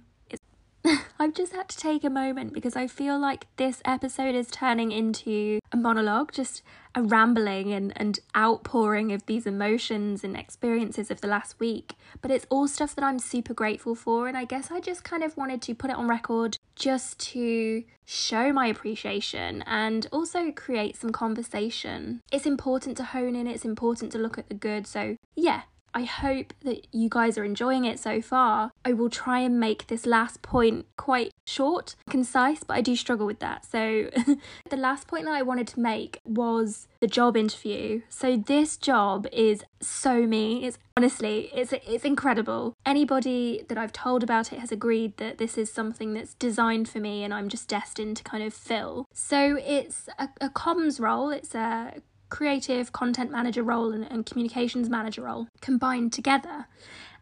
I've 1.19 1.33
just 1.33 1.53
had 1.53 1.69
to 1.69 1.77
take 1.77 2.03
a 2.03 2.09
moment 2.09 2.53
because 2.53 2.75
I 2.75 2.87
feel 2.87 3.17
like 3.17 3.47
this 3.55 3.81
episode 3.85 4.35
is 4.35 4.47
turning 4.47 4.91
into 4.91 5.59
a 5.71 5.77
monologue, 5.77 6.33
just 6.33 6.61
a 6.95 7.01
rambling 7.01 7.71
and, 7.71 7.93
and 7.95 8.19
outpouring 8.35 9.11
of 9.11 9.25
these 9.25 9.47
emotions 9.47 10.23
and 10.23 10.35
experiences 10.35 11.09
of 11.09 11.21
the 11.21 11.27
last 11.27 11.59
week. 11.59 11.93
But 12.21 12.31
it's 12.31 12.45
all 12.49 12.67
stuff 12.67 12.95
that 12.95 13.03
I'm 13.03 13.19
super 13.19 13.53
grateful 13.53 13.95
for, 13.95 14.27
and 14.27 14.35
I 14.35 14.43
guess 14.43 14.71
I 14.71 14.79
just 14.79 15.03
kind 15.03 15.23
of 15.23 15.37
wanted 15.37 15.61
to 15.63 15.75
put 15.75 15.89
it 15.89 15.95
on 15.95 16.07
record 16.07 16.57
just 16.75 17.19
to 17.31 17.83
show 18.05 18.51
my 18.51 18.67
appreciation 18.67 19.63
and 19.65 20.07
also 20.11 20.51
create 20.51 20.97
some 20.97 21.11
conversation. 21.11 22.21
It's 22.31 22.45
important 22.45 22.97
to 22.97 23.03
hone 23.05 23.35
in, 23.35 23.47
it's 23.47 23.65
important 23.65 24.11
to 24.11 24.17
look 24.17 24.37
at 24.37 24.49
the 24.49 24.55
good. 24.55 24.85
So, 24.85 25.15
yeah, 25.35 25.61
I 25.93 26.03
hope 26.03 26.53
that 26.63 26.87
you 26.91 27.07
guys 27.09 27.37
are 27.37 27.43
enjoying 27.43 27.85
it 27.85 27.99
so 27.99 28.21
far. 28.21 28.71
I 28.83 28.93
will 28.93 29.09
try 29.09 29.39
and 29.39 29.59
make 29.59 29.87
this 29.87 30.05
last 30.05 30.41
point 30.41 30.87
quite 30.97 31.33
short, 31.45 31.95
concise, 32.09 32.63
but 32.63 32.75
I 32.75 32.81
do 32.81 32.95
struggle 32.95 33.25
with 33.25 33.39
that. 33.39 33.65
So, 33.65 34.09
the 34.69 34.77
last 34.77 35.07
point 35.07 35.25
that 35.25 35.33
I 35.33 35.41
wanted 35.41 35.67
to 35.67 35.79
make 35.79 36.19
was 36.25 36.87
the 36.99 37.07
job 37.07 37.37
interview. 37.37 38.01
So, 38.09 38.37
this 38.37 38.77
job 38.77 39.27
is 39.31 39.63
so 39.81 40.25
me. 40.25 40.65
It's 40.65 40.77
honestly, 40.97 41.51
it's 41.53 41.73
it's 41.73 42.05
incredible. 42.05 42.73
Anybody 42.85 43.63
that 43.67 43.77
I've 43.77 43.93
told 43.93 44.23
about 44.23 44.51
it 44.51 44.59
has 44.59 44.71
agreed 44.71 45.17
that 45.17 45.37
this 45.37 45.57
is 45.57 45.71
something 45.71 46.13
that's 46.13 46.33
designed 46.35 46.89
for 46.89 46.99
me 46.99 47.23
and 47.23 47.33
I'm 47.33 47.49
just 47.49 47.67
destined 47.67 48.17
to 48.17 48.23
kind 48.23 48.43
of 48.43 48.53
fill. 48.53 49.07
So, 49.13 49.57
it's 49.59 50.09
a, 50.17 50.29
a 50.41 50.49
comms 50.49 50.99
role, 50.99 51.29
it's 51.29 51.53
a 51.53 52.01
creative 52.33 52.91
content 52.91 53.29
manager 53.29 53.61
role 53.61 53.93
and, 53.93 54.05
and 54.11 54.25
communications 54.25 54.89
manager 54.89 55.21
role 55.21 55.47
combined 55.61 56.11
together. 56.11 56.65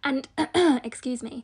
And, 0.06 0.26
excuse 0.86 1.22
me, 1.22 1.44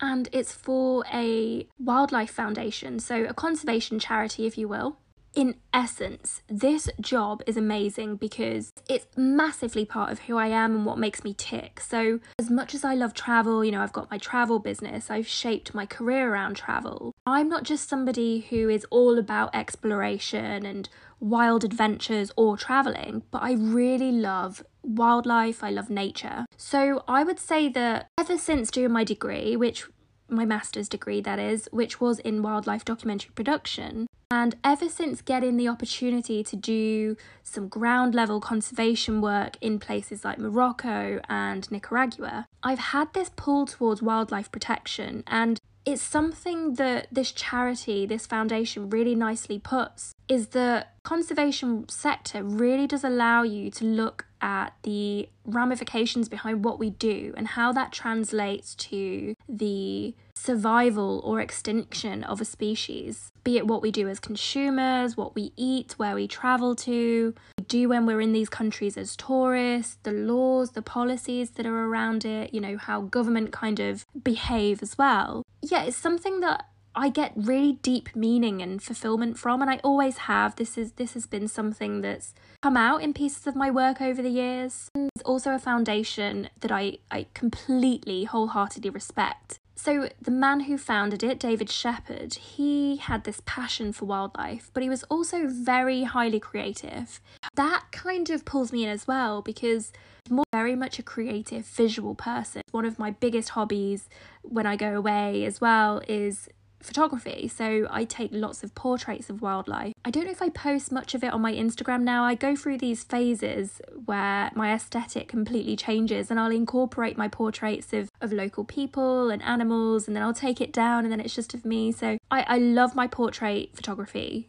and 0.00 0.28
it's 0.30 0.52
for 0.52 1.04
a 1.12 1.66
wildlife 1.80 2.30
foundation, 2.30 3.00
so 3.00 3.24
a 3.24 3.34
conservation 3.34 3.98
charity, 3.98 4.46
if 4.46 4.56
you 4.56 4.68
will 4.68 4.96
in 5.34 5.56
essence, 5.72 6.42
this 6.48 6.88
job 7.00 7.42
is 7.46 7.56
amazing 7.56 8.16
because 8.16 8.72
it's 8.88 9.06
massively 9.16 9.84
part 9.84 10.10
of 10.10 10.20
who 10.20 10.36
I 10.36 10.48
am 10.48 10.74
and 10.74 10.86
what 10.86 10.98
makes 10.98 11.22
me 11.22 11.34
tick. 11.34 11.80
So, 11.80 12.20
as 12.38 12.50
much 12.50 12.74
as 12.74 12.84
I 12.84 12.94
love 12.94 13.14
travel, 13.14 13.64
you 13.64 13.70
know, 13.70 13.80
I've 13.80 13.92
got 13.92 14.10
my 14.10 14.18
travel 14.18 14.58
business, 14.58 15.10
I've 15.10 15.28
shaped 15.28 15.74
my 15.74 15.86
career 15.86 16.32
around 16.32 16.56
travel. 16.56 17.12
I'm 17.26 17.48
not 17.48 17.62
just 17.62 17.88
somebody 17.88 18.40
who 18.50 18.68
is 18.68 18.86
all 18.90 19.18
about 19.18 19.54
exploration 19.54 20.66
and 20.66 20.88
wild 21.20 21.64
adventures 21.64 22.32
or 22.36 22.56
traveling, 22.56 23.22
but 23.30 23.42
I 23.42 23.52
really 23.52 24.10
love 24.10 24.64
wildlife, 24.82 25.62
I 25.62 25.70
love 25.70 25.90
nature. 25.90 26.46
So, 26.56 27.04
I 27.06 27.22
would 27.22 27.38
say 27.38 27.68
that 27.68 28.08
ever 28.18 28.36
since 28.36 28.70
doing 28.70 28.92
my 28.92 29.04
degree, 29.04 29.54
which 29.54 29.86
my 30.30 30.44
master's 30.44 30.88
degree, 30.88 31.20
that 31.20 31.38
is, 31.38 31.68
which 31.72 32.00
was 32.00 32.18
in 32.20 32.42
wildlife 32.42 32.84
documentary 32.84 33.32
production. 33.34 34.06
And 34.30 34.54
ever 34.62 34.88
since 34.88 35.22
getting 35.22 35.56
the 35.56 35.66
opportunity 35.66 36.44
to 36.44 36.56
do 36.56 37.16
some 37.42 37.66
ground 37.66 38.14
level 38.14 38.40
conservation 38.40 39.20
work 39.20 39.56
in 39.60 39.80
places 39.80 40.24
like 40.24 40.38
Morocco 40.38 41.20
and 41.28 41.68
Nicaragua, 41.70 42.46
I've 42.62 42.78
had 42.78 43.12
this 43.12 43.30
pull 43.34 43.66
towards 43.66 44.02
wildlife 44.02 44.52
protection. 44.52 45.24
And 45.26 45.60
it's 45.84 46.02
something 46.02 46.74
that 46.74 47.08
this 47.10 47.32
charity, 47.32 48.06
this 48.06 48.26
foundation 48.26 48.88
really 48.88 49.16
nicely 49.16 49.58
puts 49.58 50.14
is 50.28 50.48
the 50.48 50.86
conservation 51.02 51.88
sector 51.88 52.44
really 52.44 52.86
does 52.86 53.02
allow 53.02 53.42
you 53.42 53.70
to 53.72 53.84
look 53.84 54.26
at 54.40 54.74
the 54.82 55.28
ramifications 55.44 56.28
behind 56.28 56.64
what 56.64 56.78
we 56.78 56.90
do 56.90 57.34
and 57.36 57.48
how 57.48 57.72
that 57.72 57.92
translates 57.92 58.74
to 58.74 59.34
the 59.48 60.14
survival 60.34 61.20
or 61.24 61.40
extinction 61.40 62.24
of 62.24 62.40
a 62.40 62.44
species, 62.44 63.30
be 63.44 63.58
it 63.58 63.66
what 63.66 63.82
we 63.82 63.90
do 63.90 64.08
as 64.08 64.18
consumers, 64.18 65.16
what 65.16 65.34
we 65.34 65.52
eat, 65.56 65.94
where 65.98 66.14
we 66.14 66.26
travel 66.26 66.74
to, 66.74 67.34
we 67.58 67.64
do 67.64 67.88
when 67.88 68.06
we're 68.06 68.20
in 68.20 68.32
these 68.32 68.48
countries 68.48 68.96
as 68.96 69.16
tourists, 69.16 69.98
the 70.02 70.12
laws, 70.12 70.70
the 70.70 70.82
policies 70.82 71.50
that 71.50 71.66
are 71.66 71.84
around 71.84 72.24
it, 72.24 72.54
you 72.54 72.60
know, 72.60 72.78
how 72.78 73.02
government 73.02 73.52
kind 73.52 73.80
of 73.80 74.06
behave 74.22 74.82
as 74.82 74.96
well. 74.96 75.44
Yeah, 75.62 75.82
it's 75.82 75.96
something 75.96 76.40
that 76.40 76.69
I 76.94 77.08
get 77.08 77.32
really 77.36 77.74
deep 77.82 78.14
meaning 78.16 78.60
and 78.62 78.82
fulfillment 78.82 79.38
from 79.38 79.62
and 79.62 79.70
I 79.70 79.80
always 79.84 80.18
have 80.18 80.56
this 80.56 80.76
is 80.76 80.92
this 80.92 81.14
has 81.14 81.26
been 81.26 81.48
something 81.48 82.00
that's 82.00 82.34
come 82.62 82.76
out 82.76 83.02
in 83.02 83.14
pieces 83.14 83.46
of 83.46 83.54
my 83.56 83.70
work 83.70 84.00
over 84.00 84.20
the 84.20 84.30
years. 84.30 84.88
It's 84.94 85.22
also 85.24 85.54
a 85.54 85.58
foundation 85.58 86.50
that 86.60 86.72
I 86.72 86.98
I 87.10 87.26
completely 87.34 88.24
wholeheartedly 88.24 88.90
respect. 88.90 89.58
So 89.76 90.10
the 90.20 90.30
man 90.30 90.60
who 90.60 90.76
founded 90.76 91.22
it, 91.22 91.40
David 91.40 91.70
Shepherd, 91.70 92.34
he 92.34 92.96
had 92.96 93.24
this 93.24 93.40
passion 93.46 93.94
for 93.94 94.04
wildlife, 94.04 94.70
but 94.74 94.82
he 94.82 94.90
was 94.90 95.04
also 95.04 95.46
very 95.46 96.02
highly 96.02 96.38
creative. 96.38 97.18
That 97.54 97.84
kind 97.90 98.28
of 98.28 98.44
pulls 98.44 98.72
me 98.72 98.84
in 98.84 98.90
as 98.90 99.06
well 99.06 99.40
because 99.40 99.90
I'm 100.30 100.44
very 100.52 100.76
much 100.76 100.98
a 100.98 101.02
creative 101.02 101.64
visual 101.64 102.14
person. 102.14 102.60
One 102.72 102.84
of 102.84 102.98
my 102.98 103.10
biggest 103.10 103.50
hobbies 103.50 104.10
when 104.42 104.66
I 104.66 104.76
go 104.76 104.94
away 104.94 105.46
as 105.46 105.62
well 105.62 106.02
is 106.06 106.46
photography, 106.82 107.48
so 107.48 107.86
I 107.90 108.04
take 108.04 108.30
lots 108.32 108.62
of 108.62 108.74
portraits 108.74 109.30
of 109.30 109.42
wildlife. 109.42 109.92
I 110.04 110.10
don't 110.10 110.24
know 110.24 110.30
if 110.30 110.42
I 110.42 110.48
post 110.48 110.90
much 110.90 111.14
of 111.14 111.22
it 111.22 111.32
on 111.32 111.40
my 111.40 111.52
Instagram 111.52 112.02
now. 112.02 112.24
I 112.24 112.34
go 112.34 112.56
through 112.56 112.78
these 112.78 113.04
phases 113.04 113.80
where 114.04 114.50
my 114.54 114.72
aesthetic 114.72 115.28
completely 115.28 115.76
changes 115.76 116.30
and 116.30 116.40
I'll 116.40 116.50
incorporate 116.50 117.16
my 117.16 117.28
portraits 117.28 117.92
of, 117.92 118.10
of 118.20 118.32
local 118.32 118.64
people 118.64 119.30
and 119.30 119.42
animals 119.42 120.06
and 120.06 120.16
then 120.16 120.22
I'll 120.22 120.34
take 120.34 120.60
it 120.60 120.72
down 120.72 121.04
and 121.04 121.12
then 121.12 121.20
it's 121.20 121.34
just 121.34 121.54
of 121.54 121.64
me. 121.64 121.92
So 121.92 122.18
I, 122.30 122.42
I 122.42 122.58
love 122.58 122.94
my 122.94 123.06
portrait 123.06 123.70
photography. 123.74 124.48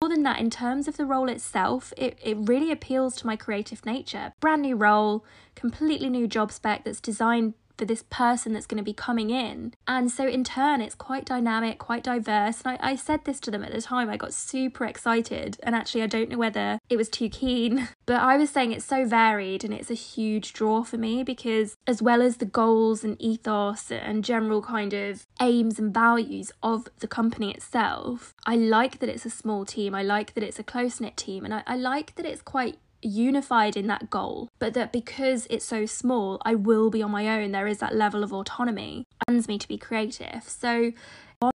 More 0.00 0.10
than 0.10 0.22
that, 0.22 0.38
in 0.38 0.48
terms 0.48 0.86
of 0.86 0.96
the 0.96 1.04
role 1.04 1.28
itself, 1.28 1.92
it, 1.96 2.18
it 2.22 2.36
really 2.38 2.70
appeals 2.70 3.16
to 3.16 3.26
my 3.26 3.34
creative 3.34 3.84
nature. 3.84 4.32
Brand 4.38 4.62
new 4.62 4.76
role, 4.76 5.24
completely 5.56 6.08
new 6.08 6.28
job 6.28 6.52
spec 6.52 6.84
that's 6.84 7.00
designed 7.00 7.54
for 7.78 7.84
this 7.84 8.04
person 8.10 8.52
that's 8.52 8.66
going 8.66 8.78
to 8.78 8.84
be 8.84 8.92
coming 8.92 9.30
in. 9.30 9.72
And 9.86 10.10
so, 10.10 10.26
in 10.26 10.44
turn, 10.44 10.80
it's 10.80 10.94
quite 10.94 11.24
dynamic, 11.24 11.78
quite 11.78 12.02
diverse. 12.02 12.60
And 12.62 12.76
I, 12.80 12.90
I 12.90 12.96
said 12.96 13.24
this 13.24 13.40
to 13.40 13.50
them 13.50 13.64
at 13.64 13.72
the 13.72 13.80
time, 13.80 14.10
I 14.10 14.16
got 14.16 14.34
super 14.34 14.84
excited. 14.84 15.58
And 15.62 15.74
actually, 15.74 16.02
I 16.02 16.06
don't 16.06 16.28
know 16.28 16.38
whether 16.38 16.80
it 16.90 16.96
was 16.96 17.08
too 17.08 17.28
keen, 17.28 17.88
but 18.06 18.20
I 18.20 18.36
was 18.36 18.50
saying 18.50 18.72
it's 18.72 18.84
so 18.84 19.06
varied 19.06 19.64
and 19.64 19.72
it's 19.72 19.90
a 19.90 19.94
huge 19.94 20.52
draw 20.52 20.82
for 20.82 20.98
me 20.98 21.22
because, 21.22 21.76
as 21.86 22.02
well 22.02 22.20
as 22.20 22.36
the 22.36 22.44
goals 22.44 23.04
and 23.04 23.20
ethos 23.20 23.90
and 23.90 24.24
general 24.24 24.60
kind 24.60 24.92
of 24.92 25.26
aims 25.40 25.78
and 25.78 25.94
values 25.94 26.52
of 26.62 26.88
the 26.98 27.08
company 27.08 27.52
itself, 27.52 28.34
I 28.44 28.56
like 28.56 28.98
that 28.98 29.08
it's 29.08 29.24
a 29.24 29.30
small 29.30 29.64
team. 29.64 29.94
I 29.94 30.02
like 30.02 30.34
that 30.34 30.42
it's 30.42 30.58
a 30.58 30.64
close 30.64 31.00
knit 31.00 31.16
team. 31.16 31.44
And 31.44 31.54
I, 31.54 31.62
I 31.66 31.76
like 31.76 32.14
that 32.16 32.26
it's 32.26 32.42
quite 32.42 32.78
unified 33.02 33.76
in 33.76 33.86
that 33.86 34.10
goal, 34.10 34.48
but 34.58 34.74
that 34.74 34.92
because 34.92 35.46
it's 35.50 35.64
so 35.64 35.86
small, 35.86 36.40
I 36.44 36.54
will 36.54 36.90
be 36.90 37.02
on 37.02 37.10
my 37.10 37.28
own. 37.28 37.52
There 37.52 37.66
is 37.66 37.78
that 37.78 37.94
level 37.94 38.22
of 38.22 38.32
autonomy, 38.32 39.04
allows 39.26 39.48
me 39.48 39.58
to 39.58 39.68
be 39.68 39.78
creative. 39.78 40.44
So 40.46 40.92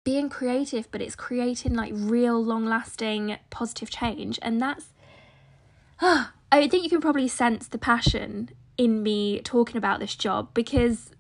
being 0.06 0.30
creative, 0.30 0.90
but 0.92 1.02
it's 1.02 1.16
creating 1.16 1.74
like 1.74 1.92
real 1.96 2.44
long 2.44 2.66
lasting 2.66 3.38
positive 3.50 3.90
change. 3.90 4.40
And 4.42 4.62
that's 4.62 4.94
I 6.02 6.68
think 6.68 6.84
you 6.84 6.90
can 6.90 7.02
probably 7.02 7.28
sense 7.28 7.68
the 7.68 7.78
passion 7.78 8.50
in 8.78 9.04
me 9.04 9.42
talking 9.42 9.78
about 9.78 10.00
this 10.00 10.16
job 10.16 10.50
because 10.54 11.12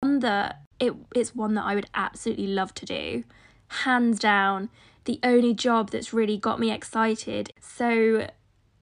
one 0.00 0.20
that 0.20 0.62
it 0.78 0.94
it's 1.14 1.34
one 1.34 1.54
that 1.54 1.64
I 1.64 1.74
would 1.74 1.88
absolutely 1.94 2.46
love 2.46 2.74
to 2.74 2.86
do. 2.86 3.24
Hands 3.68 4.18
down, 4.18 4.68
the 5.04 5.18
only 5.22 5.54
job 5.54 5.90
that's 5.90 6.12
really 6.12 6.36
got 6.36 6.60
me 6.60 6.70
excited. 6.70 7.50
So 7.60 8.28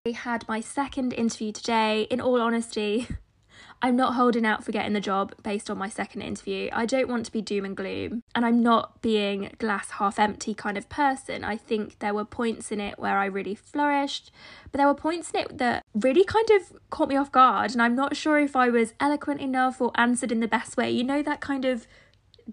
I 0.06 0.11
had 0.11 0.46
my 0.46 0.61
second 0.61 1.14
interview 1.14 1.50
today. 1.50 2.02
In 2.11 2.20
all 2.20 2.42
honesty, 2.42 3.08
I'm 3.82 3.96
not 3.96 4.16
holding 4.16 4.44
out 4.44 4.62
for 4.62 4.70
getting 4.70 4.92
the 4.92 5.00
job 5.00 5.32
based 5.42 5.70
on 5.70 5.78
my 5.78 5.88
second 5.88 6.20
interview. 6.20 6.68
I 6.75 6.84
don't 6.84 7.08
want 7.08 7.25
to 7.25 7.32
be 7.32 7.40
doom 7.40 7.64
and 7.64 7.75
gloom, 7.75 8.23
and 8.34 8.44
I'm 8.44 8.62
not 8.62 9.00
being 9.00 9.54
glass 9.56 9.92
half 9.92 10.18
empty 10.18 10.52
kind 10.52 10.76
of 10.76 10.90
person. 10.90 11.42
I 11.42 11.56
think 11.56 12.00
there 12.00 12.12
were 12.12 12.26
points 12.26 12.70
in 12.70 12.80
it 12.80 12.99
where 12.99 13.16
I 13.16 13.25
really 13.25 13.54
flourished, 13.54 14.30
but 14.70 14.76
there 14.76 14.87
were 14.87 14.94
points 14.94 15.30
in 15.30 15.40
it 15.40 15.56
that 15.56 15.82
really 15.94 16.25
kind 16.25 16.50
of 16.50 16.78
caught 16.90 17.08
me 17.08 17.16
off 17.16 17.32
guard, 17.32 17.73
and 17.73 17.80
I'm 17.80 17.96
not 17.96 18.14
sure 18.14 18.38
if 18.38 18.54
I 18.54 18.68
was 18.68 18.92
eloquent 19.00 19.40
enough 19.40 19.80
or 19.80 19.90
answered 19.94 20.30
in 20.30 20.40
the 20.40 20.46
best 20.46 20.76
way. 20.76 20.90
You 20.90 21.04
know, 21.04 21.23
that 21.23 21.40
kind 21.40 21.64
of 21.64 21.87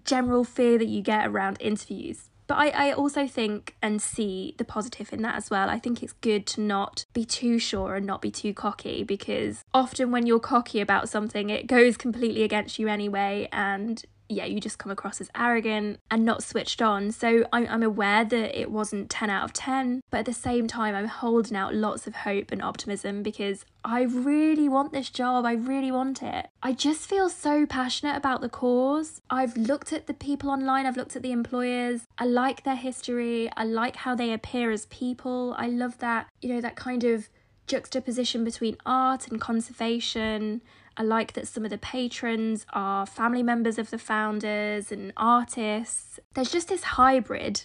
general 0.06 0.44
fear 0.44 0.78
that 0.78 0.88
you 0.88 1.02
get 1.02 1.26
around 1.26 1.58
interviews. 1.60 2.30
But 2.52 2.58
I, 2.74 2.88
I 2.88 2.92
also 2.92 3.26
think 3.26 3.76
and 3.80 4.02
see 4.02 4.54
the 4.58 4.64
positive 4.64 5.10
in 5.10 5.22
that 5.22 5.36
as 5.36 5.48
well. 5.48 5.70
I 5.70 5.78
think 5.78 6.02
it's 6.02 6.12
good 6.12 6.46
to 6.48 6.60
not 6.60 7.06
be 7.14 7.24
too 7.24 7.58
sure 7.58 7.94
and 7.94 8.04
not 8.04 8.20
be 8.20 8.30
too 8.30 8.52
cocky 8.52 9.04
because 9.04 9.64
often 9.72 10.10
when 10.10 10.26
you're 10.26 10.38
cocky 10.38 10.82
about 10.82 11.08
something, 11.08 11.48
it 11.48 11.66
goes 11.66 11.96
completely 11.96 12.42
against 12.42 12.78
you 12.78 12.88
anyway. 12.88 13.48
And 13.52 14.04
yeah, 14.32 14.44
you 14.44 14.60
just 14.60 14.78
come 14.78 14.90
across 14.92 15.20
as 15.20 15.30
arrogant 15.36 16.00
and 16.10 16.24
not 16.24 16.42
switched 16.42 16.82
on. 16.82 17.12
So 17.12 17.46
I'm, 17.52 17.66
I'm 17.68 17.82
aware 17.82 18.24
that 18.24 18.58
it 18.58 18.70
wasn't 18.70 19.10
10 19.10 19.30
out 19.30 19.44
of 19.44 19.52
10, 19.52 20.00
but 20.10 20.18
at 20.18 20.26
the 20.26 20.32
same 20.32 20.66
time, 20.66 20.94
I'm 20.94 21.06
holding 21.06 21.56
out 21.56 21.74
lots 21.74 22.06
of 22.06 22.14
hope 22.14 22.50
and 22.50 22.62
optimism 22.62 23.22
because 23.22 23.64
I 23.84 24.02
really 24.02 24.68
want 24.68 24.92
this 24.92 25.10
job. 25.10 25.44
I 25.44 25.52
really 25.52 25.90
want 25.90 26.22
it. 26.22 26.48
I 26.62 26.72
just 26.72 27.08
feel 27.08 27.28
so 27.28 27.66
passionate 27.66 28.16
about 28.16 28.40
the 28.40 28.48
cause. 28.48 29.20
I've 29.28 29.56
looked 29.56 29.92
at 29.92 30.06
the 30.06 30.14
people 30.14 30.50
online, 30.50 30.86
I've 30.86 30.96
looked 30.96 31.16
at 31.16 31.22
the 31.22 31.32
employers. 31.32 32.02
I 32.18 32.24
like 32.24 32.64
their 32.64 32.76
history, 32.76 33.50
I 33.56 33.64
like 33.64 33.96
how 33.96 34.14
they 34.14 34.32
appear 34.32 34.70
as 34.70 34.86
people. 34.86 35.54
I 35.58 35.66
love 35.66 35.98
that, 35.98 36.28
you 36.40 36.48
know, 36.54 36.60
that 36.60 36.76
kind 36.76 37.04
of 37.04 37.28
juxtaposition 37.66 38.44
between 38.44 38.76
art 38.84 39.28
and 39.28 39.40
conservation 39.40 40.62
I 40.96 41.02
like 41.02 41.32
that 41.34 41.48
some 41.48 41.64
of 41.64 41.70
the 41.70 41.78
patrons 41.78 42.66
are 42.72 43.06
family 43.06 43.42
members 43.42 43.78
of 43.78 43.90
the 43.90 43.98
founders 43.98 44.92
and 44.92 45.12
artists. 45.16 46.20
There's 46.34 46.50
just 46.50 46.68
this 46.68 46.82
hybrid 46.82 47.64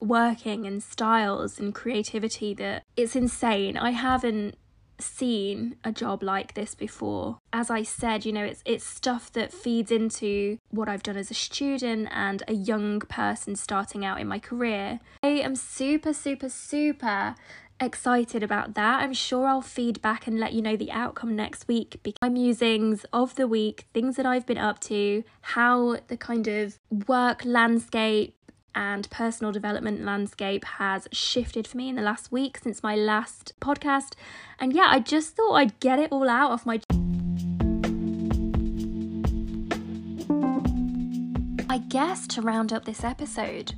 working 0.00 0.66
and 0.66 0.82
styles 0.82 1.58
and 1.58 1.74
creativity 1.74 2.54
that 2.54 2.82
it's 2.96 3.16
insane. 3.16 3.76
I 3.76 3.90
haven't 3.90 4.56
seen 4.98 5.76
a 5.84 5.92
job 5.92 6.22
like 6.22 6.54
this 6.54 6.74
before. 6.74 7.38
As 7.52 7.70
I 7.70 7.82
said, 7.82 8.24
you 8.24 8.32
know, 8.32 8.44
it's 8.44 8.62
it's 8.64 8.84
stuff 8.84 9.32
that 9.32 9.52
feeds 9.52 9.90
into 9.90 10.58
what 10.70 10.88
I've 10.88 11.02
done 11.02 11.16
as 11.16 11.30
a 11.30 11.34
student 11.34 12.08
and 12.10 12.42
a 12.48 12.54
young 12.54 13.00
person 13.00 13.56
starting 13.56 14.04
out 14.04 14.20
in 14.20 14.28
my 14.28 14.38
career. 14.38 15.00
I 15.22 15.28
am 15.28 15.56
super 15.56 16.12
super 16.12 16.48
super 16.48 17.34
excited 17.80 18.42
about 18.42 18.74
that. 18.74 19.02
I'm 19.02 19.12
sure 19.12 19.46
I'll 19.46 19.62
feed 19.62 20.00
back 20.00 20.26
and 20.26 20.38
let 20.38 20.52
you 20.52 20.62
know 20.62 20.76
the 20.76 20.90
outcome 20.90 21.36
next 21.36 21.68
week. 21.68 22.00
My 22.22 22.28
musings 22.28 23.04
of 23.12 23.34
the 23.36 23.46
week, 23.46 23.86
things 23.92 24.16
that 24.16 24.26
I've 24.26 24.46
been 24.46 24.58
up 24.58 24.80
to, 24.80 25.24
how 25.42 25.98
the 26.08 26.16
kind 26.16 26.48
of 26.48 26.78
work 27.06 27.44
landscape 27.44 28.34
and 28.74 29.08
personal 29.10 29.52
development 29.52 30.04
landscape 30.04 30.64
has 30.64 31.08
shifted 31.10 31.66
for 31.66 31.78
me 31.78 31.88
in 31.88 31.96
the 31.96 32.02
last 32.02 32.30
week 32.30 32.58
since 32.58 32.82
my 32.82 32.94
last 32.94 33.54
podcast. 33.60 34.12
And 34.58 34.72
yeah, 34.72 34.88
I 34.88 35.00
just 35.00 35.34
thought 35.34 35.54
I'd 35.54 35.80
get 35.80 35.98
it 35.98 36.12
all 36.12 36.28
out 36.28 36.52
of 36.52 36.66
my. 36.66 36.80
I 41.68 41.78
guess 41.78 42.26
to 42.28 42.42
round 42.42 42.72
up 42.72 42.84
this 42.84 43.02
episode, 43.02 43.74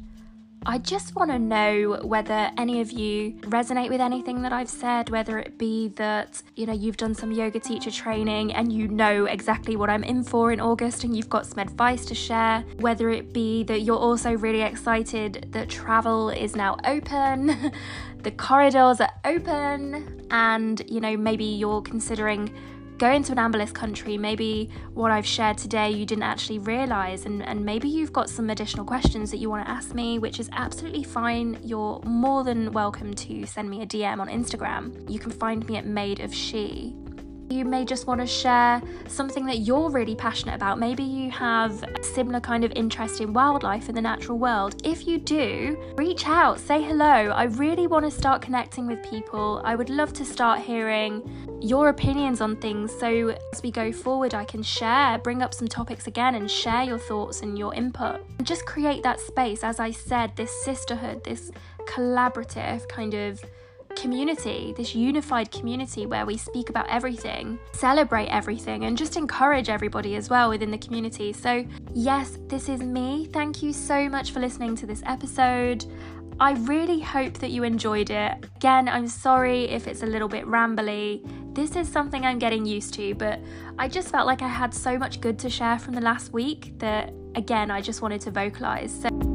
I 0.67 0.79
just 0.79 1.15
want 1.15 1.31
to 1.31 1.39
know 1.39 2.01
whether 2.03 2.51
any 2.59 2.81
of 2.81 2.91
you 2.91 3.33
resonate 3.43 3.89
with 3.89 4.01
anything 4.01 4.43
that 4.43 4.53
I've 4.53 4.69
said, 4.69 5.09
whether 5.09 5.39
it 5.39 5.57
be 5.57 5.89
that, 5.97 6.43
you 6.57 6.67
know, 6.67 6.73
you've 6.73 6.97
done 6.97 7.15
some 7.15 7.31
yoga 7.33 7.61
teacher 7.61 7.91
training 7.91 8.53
and 8.53 8.73
you 8.73 8.89
know 8.89 9.27
exactly 9.27 9.77
what 9.77 9.89
I'm 9.89 10.05
in 10.05 10.25
for 10.25 10.53
in 10.53 10.61
August 10.61 11.05
and 11.05 11.17
you've 11.17 11.31
got 11.31 11.47
some 11.47 11.61
advice 11.61 12.05
to 12.07 12.15
share, 12.15 12.65
whether 12.81 13.09
it 13.11 13.33
be 13.33 13.63
that 13.65 13.81
you're 13.81 13.97
also 13.97 14.33
really 14.33 14.63
excited 14.63 15.49
that 15.53 15.69
travel 15.69 16.31
is 16.31 16.57
now 16.57 16.77
open, 16.85 17.73
the 18.23 18.31
corridors 18.33 19.01
are 19.01 19.13
open, 19.25 20.27
and, 20.31 20.83
you 20.89 21.01
know, 21.01 21.17
maybe 21.17 21.45
you're 21.45 21.83
considering 21.83 22.53
go 22.99 23.13
into 23.13 23.33
an 23.33 23.39
amber 23.39 23.59
list 23.59 23.75
country, 23.75 24.19
maybe 24.19 24.69
what 24.93 25.11
I've 25.11 25.27
shared 25.27 25.57
today 25.57 25.91
you 25.91 26.05
didn't 26.05 26.25
actually 26.25 26.59
realize, 26.59 27.27
and, 27.27 27.43
and 27.43 27.65
maybe 27.65 27.89
you've 27.89 28.13
got 28.13 28.29
some 28.29 28.51
additional 28.51 28.85
questions 28.85 29.31
that 29.31 29.39
you 29.39 29.49
want 29.49 29.65
to 29.65 29.71
ask 29.71 29.95
me, 29.95 30.19
which 30.19 30.41
is 30.41 30.51
absolutely 30.53 31.05
fine. 31.05 31.59
You're 31.63 32.01
more 32.05 32.43
than 32.43 32.73
welcome 32.73 33.15
to 33.15 33.47
send 33.47 33.71
me 33.71 33.83
a 33.83 33.87
DM 33.87 34.19
on 34.19 34.29
Instagram. 34.29 35.09
You 35.09 35.21
can 35.21 35.31
find 35.31 35.67
me 35.69 35.77
at 35.77 35.87
Made 35.87 36.21
of 36.21 36.35
She. 36.35 36.97
You 37.51 37.65
may 37.65 37.87
just 37.87 38.07
want 38.07 38.21
to 38.21 38.27
share 38.27 38.83
something 39.07 39.47
that 39.47 39.61
you're 39.61 39.89
really 39.91 40.15
passionate 40.15 40.55
about. 40.55 40.79
Maybe 40.79 41.03
you 41.03 41.31
have 41.31 41.83
a 41.83 42.03
similar 42.05 42.41
kind 42.41 42.63
of 42.63 42.73
interest 42.77 43.23
in 43.23 43.33
wildlife 43.33 43.89
in 43.89 43.95
the 43.95 44.03
natural 44.03 44.39
world. 44.39 44.81
If 44.85 45.07
you 45.07 45.19
do, 45.19 45.79
reach 45.97 46.27
out, 46.27 46.61
say 46.61 46.83
hello. 46.83 47.07
I 47.07 47.45
really 47.45 47.87
want 47.87 48.05
to 48.05 48.11
start 48.11 48.43
connecting 48.43 48.87
with 48.87 49.03
people. 49.03 49.63
I 49.65 49.77
would 49.77 49.89
love 49.89 50.13
to 50.15 50.27
start 50.27 50.61
hearing 50.61 51.23
your 51.63 51.89
opinions 51.89 52.43
on 52.43 52.57
things 52.57 52.93
so 52.93 53.35
as 53.53 53.63
we 53.63 53.71
go 53.71 53.93
forward, 53.93 54.35
I 54.35 54.45
can 54.45 54.63
share, 54.63 55.19
bring 55.19 55.43
up 55.43 55.55
some 55.55 55.69
topics 55.69 56.07
again, 56.07 56.35
and 56.35 56.51
share 56.51 56.85
your 56.85 56.99
thoughts 56.99 57.41
and 57.41 57.59
your 57.59 57.75
input. 57.75 58.21
And 58.39 58.47
just 58.47 58.67
create 58.67 59.03
that 59.05 59.21
space, 59.21 59.65
as 59.65 59.81
I 59.81 59.91
said, 59.91 60.37
this 60.37 60.53
sisterhood, 60.65 61.25
this 61.25 61.51
collaborative 61.89 62.87
kind 62.89 63.15
of 63.15 63.43
community, 64.01 64.75
this 64.77 64.95
unified 64.95 65.51
community 65.51 66.07
where 66.07 66.25
we 66.25 66.37
speak 66.37 66.71
about 66.71 66.89
everything, 66.89 67.59
celebrate 67.73 68.29
everything, 68.29 68.85
and 68.85 68.97
just 68.97 69.17
encourage 69.17 69.69
everybody 69.69 70.17
as 70.17 70.31
well 70.31 70.49
within 70.49 70.71
the 70.71 70.79
community. 70.79 71.33
So, 71.33 71.65
yes, 71.95 72.39
this 72.47 72.69
is 72.69 72.81
me. 72.81 73.27
Thank 73.33 73.63
you 73.63 73.73
so 73.73 74.09
much 74.09 74.33
for 74.33 74.41
listening 74.41 74.77
to 74.77 74.87
this 74.87 75.03
episode. 75.05 75.85
I 76.41 76.53
really 76.53 77.01
hope 77.01 77.35
that 77.39 77.51
you 77.51 77.65
enjoyed 77.65 78.11
it. 78.11 78.45
Again, 78.57 78.89
I'm 78.89 79.09
sorry 79.09 79.65
if 79.65 79.89
it's 79.89 80.05
a 80.05 80.07
little 80.07 80.29
bit 80.29 80.47
rambly. 80.47 81.23
This 81.55 81.75
is 81.75 81.89
something 81.89 82.25
I'm 82.25 82.39
getting 82.39 82.65
used 82.65 82.95
to, 82.95 83.15
but 83.15 83.41
I 83.79 83.89
just 83.89 84.11
felt 84.11 84.27
like 84.27 84.43
I 84.43 84.49
had 84.49 84.73
so 84.73 84.97
much 84.97 85.21
good 85.21 85.39
to 85.41 85.51
share 85.51 85.79
from 85.81 85.95
the 85.95 86.01
last 86.01 86.33
week 86.33 86.79
that, 86.79 87.13
again, 87.35 87.73
I 87.73 87.81
just 87.81 88.03
wanted 88.03 88.21
to 88.21 88.31
vocalize. 88.31 89.01
So, 89.03 89.28